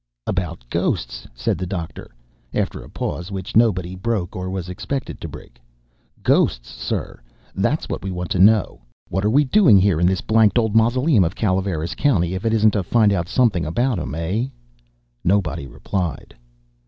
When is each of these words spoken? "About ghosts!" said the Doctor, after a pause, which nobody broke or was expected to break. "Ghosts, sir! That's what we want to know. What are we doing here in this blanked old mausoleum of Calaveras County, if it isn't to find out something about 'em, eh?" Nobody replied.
"About 0.25 0.67
ghosts!" 0.71 1.27
said 1.35 1.59
the 1.59 1.67
Doctor, 1.67 2.09
after 2.55 2.81
a 2.81 2.89
pause, 2.89 3.29
which 3.31 3.55
nobody 3.55 3.93
broke 3.93 4.35
or 4.35 4.49
was 4.49 4.67
expected 4.67 5.21
to 5.21 5.27
break. 5.27 5.61
"Ghosts, 6.23 6.71
sir! 6.73 7.21
That's 7.53 7.87
what 7.87 8.01
we 8.01 8.09
want 8.09 8.31
to 8.31 8.39
know. 8.39 8.81
What 9.09 9.23
are 9.23 9.29
we 9.29 9.43
doing 9.43 9.77
here 9.77 9.99
in 9.99 10.07
this 10.07 10.21
blanked 10.21 10.57
old 10.57 10.75
mausoleum 10.75 11.23
of 11.23 11.35
Calaveras 11.35 11.93
County, 11.93 12.33
if 12.33 12.45
it 12.47 12.53
isn't 12.53 12.71
to 12.71 12.81
find 12.81 13.13
out 13.13 13.27
something 13.29 13.63
about 13.63 13.99
'em, 13.99 14.15
eh?" 14.15 14.47
Nobody 15.23 15.67
replied. 15.67 16.35